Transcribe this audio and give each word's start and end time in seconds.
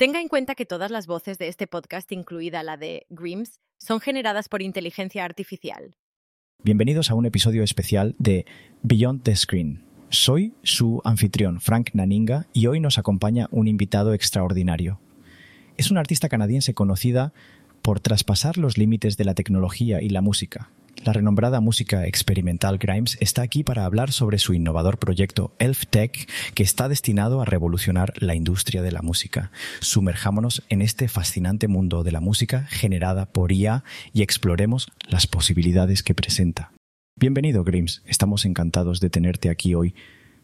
Tenga 0.00 0.22
en 0.22 0.28
cuenta 0.28 0.54
que 0.54 0.64
todas 0.64 0.90
las 0.90 1.06
voces 1.06 1.36
de 1.36 1.48
este 1.48 1.66
podcast, 1.66 2.10
incluida 2.10 2.62
la 2.62 2.78
de 2.78 3.04
Grims, 3.10 3.60
son 3.78 4.00
generadas 4.00 4.48
por 4.48 4.62
inteligencia 4.62 5.26
artificial. 5.26 5.94
Bienvenidos 6.64 7.10
a 7.10 7.14
un 7.14 7.26
episodio 7.26 7.62
especial 7.62 8.14
de 8.18 8.46
Beyond 8.82 9.24
the 9.24 9.36
Screen. 9.36 9.84
Soy 10.08 10.54
su 10.62 11.02
anfitrión, 11.04 11.60
Frank 11.60 11.90
Naninga, 11.92 12.46
y 12.54 12.66
hoy 12.66 12.80
nos 12.80 12.96
acompaña 12.96 13.48
un 13.50 13.68
invitado 13.68 14.14
extraordinario. 14.14 14.98
Es 15.76 15.90
una 15.90 16.00
artista 16.00 16.30
canadiense 16.30 16.72
conocida 16.72 17.34
por 17.82 18.00
traspasar 18.00 18.56
los 18.56 18.78
límites 18.78 19.18
de 19.18 19.26
la 19.26 19.34
tecnología 19.34 20.00
y 20.00 20.08
la 20.08 20.22
música, 20.22 20.70
la 21.04 21.12
renombrada 21.12 21.60
música 21.60 22.06
experimental 22.06 22.78
Grimes 22.78 23.16
está 23.20 23.42
aquí 23.42 23.64
para 23.64 23.84
hablar 23.84 24.12
sobre 24.12 24.38
su 24.38 24.52
innovador 24.52 24.98
proyecto 24.98 25.54
Elf 25.58 25.86
Tech, 25.86 26.28
que 26.54 26.62
está 26.62 26.88
destinado 26.88 27.40
a 27.40 27.44
revolucionar 27.44 28.12
la 28.16 28.34
industria 28.34 28.82
de 28.82 28.92
la 28.92 29.02
música. 29.02 29.50
Sumerjámonos 29.80 30.62
en 30.68 30.82
este 30.82 31.08
fascinante 31.08 31.68
mundo 31.68 32.02
de 32.02 32.12
la 32.12 32.20
música 32.20 32.64
generada 32.64 33.26
por 33.26 33.52
IA 33.52 33.82
y 34.12 34.22
exploremos 34.22 34.90
las 35.08 35.26
posibilidades 35.26 36.02
que 36.02 36.14
presenta. 36.14 36.72
Bienvenido, 37.16 37.64
Grimes. 37.64 38.02
Estamos 38.06 38.44
encantados 38.44 39.00
de 39.00 39.10
tenerte 39.10 39.50
aquí 39.50 39.74
hoy. 39.74 39.94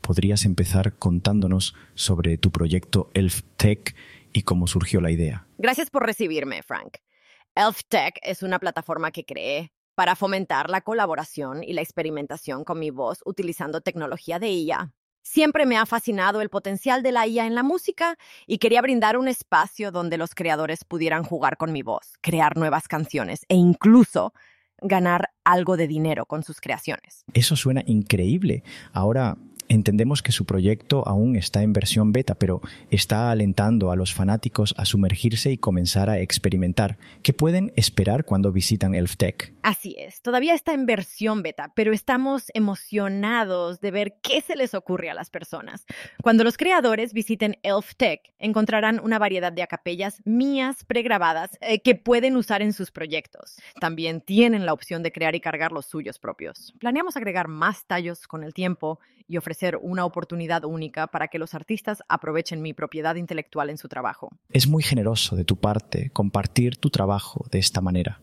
¿Podrías 0.00 0.44
empezar 0.44 0.94
contándonos 0.94 1.74
sobre 1.94 2.38
tu 2.38 2.50
proyecto 2.50 3.10
Elf 3.14 3.42
Tech 3.56 3.94
y 4.32 4.42
cómo 4.42 4.66
surgió 4.66 5.00
la 5.00 5.10
idea? 5.10 5.46
Gracias 5.58 5.90
por 5.90 6.06
recibirme, 6.06 6.62
Frank. 6.62 6.98
Elf 7.54 7.80
Tech 7.88 8.14
es 8.22 8.42
una 8.42 8.58
plataforma 8.58 9.10
que 9.10 9.24
creé 9.24 9.72
para 10.00 10.16
fomentar 10.16 10.70
la 10.70 10.80
colaboración 10.80 11.62
y 11.62 11.74
la 11.74 11.82
experimentación 11.82 12.64
con 12.64 12.78
mi 12.78 12.88
voz 12.88 13.20
utilizando 13.26 13.82
tecnología 13.82 14.38
de 14.38 14.48
IA. 14.48 14.94
Siempre 15.20 15.66
me 15.66 15.76
ha 15.76 15.84
fascinado 15.84 16.40
el 16.40 16.48
potencial 16.48 17.02
de 17.02 17.12
la 17.12 17.26
IA 17.26 17.46
en 17.46 17.54
la 17.54 17.62
música 17.62 18.16
y 18.46 18.56
quería 18.56 18.80
brindar 18.80 19.18
un 19.18 19.28
espacio 19.28 19.92
donde 19.92 20.16
los 20.16 20.34
creadores 20.34 20.84
pudieran 20.84 21.22
jugar 21.22 21.58
con 21.58 21.70
mi 21.70 21.82
voz, 21.82 22.14
crear 22.22 22.56
nuevas 22.56 22.88
canciones 22.88 23.44
e 23.50 23.56
incluso 23.56 24.32
ganar 24.80 25.32
algo 25.44 25.76
de 25.76 25.86
dinero 25.86 26.24
con 26.24 26.44
sus 26.44 26.62
creaciones. 26.62 27.26
Eso 27.34 27.54
suena 27.54 27.82
increíble. 27.84 28.64
Ahora, 28.94 29.36
Entendemos 29.70 30.20
que 30.20 30.32
su 30.32 30.46
proyecto 30.46 31.06
aún 31.06 31.36
está 31.36 31.62
en 31.62 31.72
versión 31.72 32.10
beta, 32.10 32.34
pero 32.34 32.60
está 32.90 33.30
alentando 33.30 33.92
a 33.92 33.96
los 33.96 34.12
fanáticos 34.12 34.74
a 34.76 34.84
sumergirse 34.84 35.52
y 35.52 35.58
comenzar 35.58 36.10
a 36.10 36.18
experimentar. 36.18 36.98
¿Qué 37.22 37.32
pueden 37.32 37.72
esperar 37.76 38.24
cuando 38.24 38.50
visitan 38.50 38.96
ElfTech? 38.96 39.52
Así 39.62 39.94
es, 39.96 40.22
todavía 40.22 40.54
está 40.54 40.72
en 40.72 40.86
versión 40.86 41.44
beta, 41.44 41.70
pero 41.76 41.92
estamos 41.92 42.46
emocionados 42.52 43.80
de 43.80 43.92
ver 43.92 44.16
qué 44.22 44.40
se 44.40 44.56
les 44.56 44.74
ocurre 44.74 45.08
a 45.08 45.14
las 45.14 45.30
personas. 45.30 45.86
Cuando 46.20 46.42
los 46.42 46.56
creadores 46.56 47.12
visiten 47.12 47.56
ElfTech, 47.62 48.22
encontrarán 48.40 48.98
una 48.98 49.20
variedad 49.20 49.52
de 49.52 49.62
acapellas 49.62 50.20
mías 50.24 50.82
pregrabadas 50.84 51.56
eh, 51.60 51.80
que 51.80 51.94
pueden 51.94 52.36
usar 52.36 52.60
en 52.60 52.72
sus 52.72 52.90
proyectos. 52.90 53.60
También 53.80 54.20
tienen 54.20 54.66
la 54.66 54.72
opción 54.72 55.04
de 55.04 55.12
crear 55.12 55.36
y 55.36 55.40
cargar 55.40 55.70
los 55.70 55.86
suyos 55.86 56.18
propios. 56.18 56.74
Planeamos 56.80 57.16
agregar 57.16 57.46
más 57.46 57.84
tallos 57.86 58.26
con 58.26 58.42
el 58.42 58.52
tiempo 58.52 58.98
y 59.30 59.36
ofrecer 59.36 59.78
una 59.80 60.04
oportunidad 60.04 60.64
única 60.64 61.06
para 61.06 61.28
que 61.28 61.38
los 61.38 61.54
artistas 61.54 62.02
aprovechen 62.08 62.62
mi 62.62 62.74
propiedad 62.74 63.14
intelectual 63.14 63.70
en 63.70 63.78
su 63.78 63.86
trabajo. 63.86 64.30
Es 64.48 64.66
muy 64.66 64.82
generoso 64.82 65.36
de 65.36 65.44
tu 65.44 65.56
parte 65.56 66.10
compartir 66.10 66.76
tu 66.76 66.90
trabajo 66.90 67.46
de 67.52 67.60
esta 67.60 67.80
manera. 67.80 68.20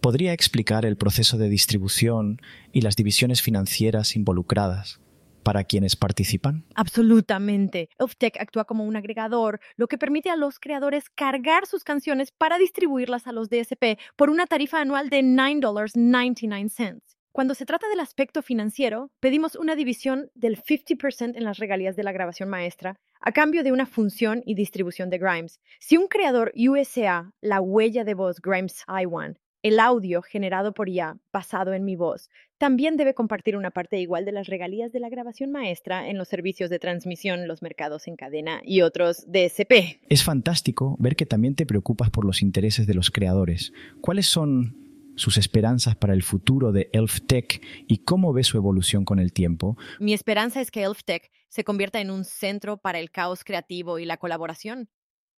¿Podría 0.00 0.32
explicar 0.32 0.84
el 0.84 0.96
proceso 0.96 1.38
de 1.38 1.48
distribución 1.48 2.40
y 2.72 2.80
las 2.80 2.96
divisiones 2.96 3.40
financieras 3.40 4.16
involucradas? 4.16 4.98
para 5.42 5.64
quienes 5.64 5.96
participan? 5.96 6.64
Absolutamente. 6.76 7.88
ElfTech 7.98 8.40
actúa 8.40 8.64
como 8.64 8.84
un 8.84 8.94
agregador, 8.94 9.58
lo 9.76 9.88
que 9.88 9.98
permite 9.98 10.30
a 10.30 10.36
los 10.36 10.60
creadores 10.60 11.10
cargar 11.10 11.66
sus 11.66 11.82
canciones 11.82 12.30
para 12.30 12.58
distribuirlas 12.58 13.26
a 13.26 13.32
los 13.32 13.50
DSP 13.50 13.98
por 14.14 14.30
una 14.30 14.46
tarifa 14.46 14.80
anual 14.80 15.10
de 15.10 15.22
$9.99. 15.22 17.00
Cuando 17.32 17.54
se 17.54 17.64
trata 17.64 17.88
del 17.88 18.00
aspecto 18.00 18.42
financiero, 18.42 19.10
pedimos 19.18 19.56
una 19.56 19.74
división 19.74 20.30
del 20.34 20.62
50% 20.62 21.34
en 21.34 21.44
las 21.44 21.56
regalías 21.56 21.96
de 21.96 22.02
la 22.02 22.12
grabación 22.12 22.50
maestra 22.50 23.00
a 23.22 23.32
cambio 23.32 23.64
de 23.64 23.72
una 23.72 23.86
función 23.86 24.42
y 24.44 24.54
distribución 24.54 25.08
de 25.08 25.16
Grimes. 25.16 25.58
Si 25.80 25.96
un 25.96 26.08
creador 26.08 26.52
USA, 26.54 27.32
la 27.40 27.62
huella 27.62 28.04
de 28.04 28.12
voz 28.12 28.38
Grimes 28.42 28.84
i1, 28.86 29.38
el 29.62 29.80
audio 29.80 30.20
generado 30.20 30.74
por 30.74 30.90
IA 30.90 31.16
basado 31.32 31.72
en 31.72 31.86
mi 31.86 31.96
voz, 31.96 32.28
también 32.58 32.98
debe 32.98 33.14
compartir 33.14 33.56
una 33.56 33.70
parte 33.70 33.98
igual 33.98 34.26
de 34.26 34.32
las 34.32 34.48
regalías 34.48 34.92
de 34.92 35.00
la 35.00 35.08
grabación 35.08 35.52
maestra 35.52 36.08
en 36.08 36.18
los 36.18 36.28
servicios 36.28 36.68
de 36.68 36.80
transmisión, 36.80 37.48
los 37.48 37.62
mercados 37.62 38.08
en 38.08 38.16
cadena 38.16 38.60
y 38.62 38.82
otros 38.82 39.24
DSP. 39.26 40.02
Es 40.10 40.22
fantástico 40.22 40.96
ver 40.98 41.16
que 41.16 41.24
también 41.24 41.54
te 41.54 41.64
preocupas 41.64 42.10
por 42.10 42.26
los 42.26 42.42
intereses 42.42 42.86
de 42.86 42.94
los 42.94 43.10
creadores. 43.10 43.72
¿Cuáles 44.02 44.26
son 44.26 44.81
sus 45.16 45.36
esperanzas 45.36 45.96
para 45.96 46.14
el 46.14 46.22
futuro 46.22 46.72
de 46.72 46.90
ElfTech 46.92 47.62
y 47.86 47.98
cómo 48.04 48.32
ve 48.32 48.44
su 48.44 48.56
evolución 48.56 49.04
con 49.04 49.18
el 49.18 49.32
tiempo. 49.32 49.76
Mi 50.00 50.12
esperanza 50.12 50.60
es 50.60 50.70
que 50.70 50.82
ElfTech 50.82 51.30
se 51.48 51.64
convierta 51.64 52.00
en 52.00 52.10
un 52.10 52.24
centro 52.24 52.78
para 52.78 52.98
el 52.98 53.10
caos 53.10 53.44
creativo 53.44 53.98
y 53.98 54.04
la 54.04 54.16
colaboración. 54.16 54.88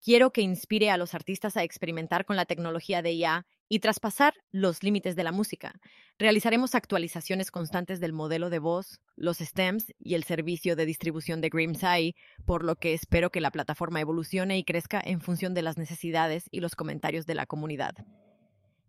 Quiero 0.04 0.32
que 0.32 0.42
inspire 0.42 0.90
a 0.90 0.98
los 0.98 1.14
artistas 1.14 1.56
a 1.56 1.62
experimentar 1.62 2.26
con 2.26 2.36
la 2.36 2.44
tecnología 2.44 3.00
de 3.00 3.12
IA 3.12 3.46
y 3.70 3.78
traspasar 3.78 4.34
los 4.50 4.82
límites 4.82 5.16
de 5.16 5.24
la 5.24 5.32
música. 5.32 5.80
Realizaremos 6.18 6.74
actualizaciones 6.74 7.50
constantes 7.50 8.00
del 8.00 8.12
modelo 8.12 8.50
de 8.50 8.58
voz, 8.58 9.00
los 9.16 9.38
stems 9.38 9.94
y 9.98 10.12
el 10.12 10.24
servicio 10.24 10.76
de 10.76 10.84
distribución 10.84 11.40
de 11.40 11.48
Grimsai, 11.48 12.14
por 12.44 12.64
lo 12.64 12.76
que 12.76 12.92
espero 12.92 13.30
que 13.30 13.40
la 13.40 13.50
plataforma 13.50 14.00
evolucione 14.00 14.58
y 14.58 14.64
crezca 14.64 15.00
en 15.02 15.22
función 15.22 15.54
de 15.54 15.62
las 15.62 15.78
necesidades 15.78 16.48
y 16.50 16.60
los 16.60 16.76
comentarios 16.76 17.24
de 17.24 17.34
la 17.34 17.46
comunidad. 17.46 17.94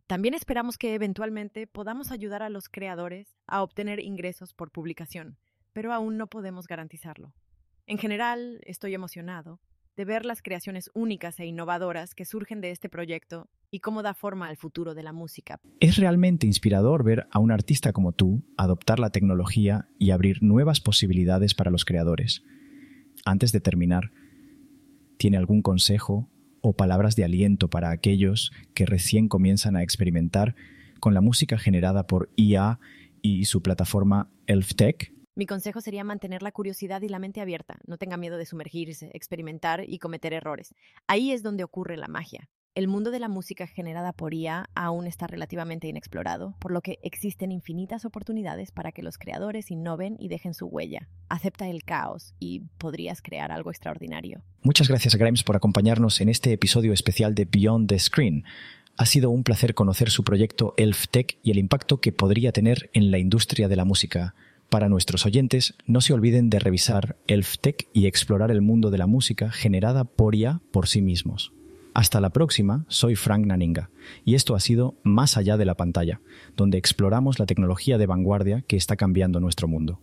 También 0.08 0.36
esperamos 0.36 0.78
que 0.78 0.94
eventualmente 0.94 1.66
podamos 1.66 2.12
ayudar 2.12 2.44
a 2.44 2.50
los 2.50 2.70
creadores 2.70 3.36
a 3.48 3.64
obtener 3.64 4.00
ingresos 4.00 4.54
por 4.54 4.70
publicación, 4.70 5.38
pero 5.74 5.94
aún 5.94 6.18
no 6.18 6.28
podemos 6.28 6.68
garantizarlo. 6.68 7.34
En 7.88 7.98
general, 7.98 8.62
estoy 8.66 8.94
emocionado 8.94 9.60
de 9.98 10.06
ver 10.06 10.26
las 10.26 10.44
creaciones 10.44 10.92
únicas 10.94 11.40
e 11.40 11.48
innovadoras 11.48 12.14
que 12.14 12.26
surgen 12.26 12.62
de 12.62 12.70
este 12.70 12.88
proyecto 12.88 13.50
y 13.72 13.80
cómo 13.80 14.04
da 14.04 14.14
forma 14.14 14.48
al 14.48 14.58
futuro 14.58 14.94
de 14.94 15.02
la 15.02 15.12
música. 15.12 15.60
Es 15.80 15.98
realmente 15.98 16.46
inspirador 16.46 17.04
ver 17.04 17.28
a 17.32 17.40
un 17.40 17.52
artista 17.52 17.92
como 17.92 18.12
tú 18.12 18.44
adoptar 18.58 19.00
la 19.00 19.10
tecnología 19.10 19.88
y 19.98 20.12
abrir 20.12 20.44
nuevas 20.44 20.82
posibilidades 20.82 21.56
para 21.56 21.72
los 21.72 21.84
creadores. 21.84 22.44
Antes 23.26 23.52
de 23.52 23.62
terminar, 23.62 24.12
¿tiene 25.18 25.38
algún 25.38 25.64
consejo 25.64 26.30
o 26.66 26.74
palabras 26.74 27.16
de 27.16 27.24
aliento 27.24 27.70
para 27.70 27.92
aquellos 27.92 28.52
que 28.74 28.88
recién 28.88 29.28
comienzan 29.28 29.76
a 29.76 29.84
experimentar 29.84 30.56
con 31.00 31.14
la 31.14 31.22
música 31.22 31.60
generada 31.60 32.08
por 32.08 32.32
IA 32.36 32.80
y 33.22 33.46
su 33.46 33.62
plataforma 33.62 34.32
ElfTech? 34.48 35.14
Mi 35.36 35.46
consejo 35.46 35.80
sería 35.80 36.04
mantener 36.04 36.42
la 36.42 36.52
curiosidad 36.52 37.04
y 37.04 37.10
la 37.10 37.20
mente 37.20 37.40
abierta. 37.40 37.78
No 37.86 37.98
tenga 37.98 38.18
miedo 38.18 38.38
de 38.38 38.48
sumergirse, 38.48 39.12
experimentar 39.14 39.84
y 39.88 40.00
cometer 40.00 40.34
errores. 40.34 40.74
Ahí 41.06 41.32
es 41.32 41.44
donde 41.44 41.64
ocurre 41.64 41.98
la 41.98 42.08
magia. 42.08 42.50
El 42.76 42.90
mundo 42.90 43.10
de 43.10 43.20
la 43.20 43.30
música 43.30 43.68
generada 43.68 44.12
por 44.12 44.34
IA 44.34 44.70
aún 44.76 45.08
está 45.08 45.28
relativamente 45.28 45.88
inexplorado, 45.88 46.56
por 46.60 46.72
lo 46.72 46.82
que 46.82 47.00
existen 47.04 47.54
infinitas 47.54 48.04
oportunidades 48.04 48.74
para 48.74 48.92
que 48.92 49.02
los 49.02 49.18
creadores 49.18 49.72
innoven 49.72 50.18
y 50.20 50.28
dejen 50.28 50.54
su 50.54 50.66
huella. 50.66 51.08
Acepta 51.30 51.70
el 51.70 51.86
caos 51.86 52.34
y 52.38 52.64
podrías 52.78 53.22
crear 53.22 53.54
algo 53.54 53.70
extraordinario. 53.72 54.42
Muchas 54.62 54.90
gracias, 54.90 55.16
Grimes, 55.16 55.46
por 55.46 55.56
acompañarnos 55.56 56.20
en 56.20 56.28
este 56.28 56.52
episodio 56.52 56.92
especial 56.92 57.34
de 57.34 57.46
Beyond 57.46 57.88
the 57.88 57.98
Screen. 57.98 58.44
Ha 58.98 59.06
sido 59.06 59.30
un 59.30 59.46
placer 59.46 59.74
conocer 59.74 60.10
su 60.10 60.26
proyecto 60.26 60.74
ElfTech 60.76 61.38
y 61.44 61.52
el 61.52 61.60
impacto 61.60 62.02
que 62.02 62.12
podría 62.12 62.52
tener 62.52 62.90
en 62.92 63.10
la 63.10 63.20
industria 63.20 63.70
de 63.70 63.78
la 63.78 63.86
música. 63.86 64.36
Para 64.70 64.90
nuestros 64.90 65.26
oyentes, 65.26 65.76
no 65.86 66.02
se 66.02 66.12
olviden 66.12 66.50
de 66.50 66.60
revisar 66.60 67.16
ElfTech 67.28 67.88
y 67.94 68.08
explorar 68.08 68.52
el 68.52 68.62
mundo 68.62 68.92
de 68.92 68.98
la 68.98 69.08
música 69.08 69.50
generada 69.50 70.04
por 70.04 70.36
IA 70.36 70.60
por 70.74 70.90
sí 70.90 71.02
mismos. 71.02 71.54
Hasta 71.96 72.20
la 72.20 72.30
próxima, 72.32 72.84
soy 72.90 73.16
Frank 73.16 73.46
Naninga, 73.46 73.90
y 74.26 74.36
esto 74.36 74.54
ha 74.54 74.60
sido 74.60 74.96
Más 75.04 75.38
allá 75.38 75.56
de 75.56 75.64
la 75.64 75.76
pantalla, 75.76 76.20
donde 76.58 76.78
exploramos 76.78 77.40
la 77.40 77.46
tecnología 77.46 77.98
de 77.98 78.06
vanguardia 78.06 78.64
que 78.64 78.76
está 78.76 78.98
cambiando 78.98 79.40
nuestro 79.40 79.70
mundo. 79.70 80.02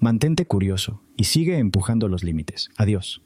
Mantente 0.00 0.46
curioso 0.46 1.02
y 1.14 1.24
sigue 1.24 1.58
empujando 1.58 2.08
los 2.08 2.24
límites. 2.24 2.70
Adiós. 2.78 3.25